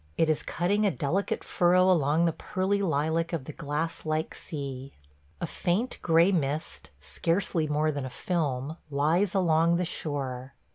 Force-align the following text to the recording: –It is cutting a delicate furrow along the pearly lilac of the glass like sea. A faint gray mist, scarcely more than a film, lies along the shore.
–It 0.17 0.29
is 0.31 0.41
cutting 0.41 0.83
a 0.83 0.89
delicate 0.89 1.43
furrow 1.43 1.91
along 1.91 2.25
the 2.25 2.33
pearly 2.33 2.81
lilac 2.81 3.33
of 3.33 3.45
the 3.45 3.53
glass 3.53 4.03
like 4.03 4.33
sea. 4.33 4.93
A 5.39 5.45
faint 5.45 5.99
gray 6.01 6.31
mist, 6.31 6.89
scarcely 6.99 7.67
more 7.67 7.91
than 7.91 8.07
a 8.07 8.09
film, 8.09 8.77
lies 8.89 9.35
along 9.35 9.75
the 9.75 9.85
shore. 9.85 10.55